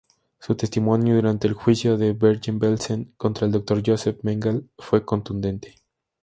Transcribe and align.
Su 0.39 0.55
testimonio, 0.55 1.13
durante 1.13 1.45
el 1.47 1.53
juicio 1.53 1.95
de 1.95 2.13
Bergen-Belsen, 2.13 3.13
contra 3.17 3.45
el 3.45 3.51
Dr. 3.51 3.83
Joseph 3.85 4.21
Mengele 4.23 4.63
fue 4.79 5.05
contundente. 5.05 5.75